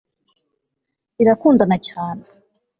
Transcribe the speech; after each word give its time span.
birakundana 1.15 1.75
cyane 1.87 2.23